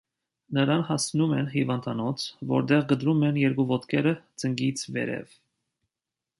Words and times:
Նրան 0.57 0.79
հասցնում 0.87 1.35
են 1.41 1.49
հիվանդանոց, 1.51 2.25
որտեղ 2.53 2.83
կտրում 2.93 3.21
են 3.29 3.39
երկու 3.43 3.69
ոտքերը 3.75 4.17
ծնկից 4.45 4.89
վերև։ 4.97 5.41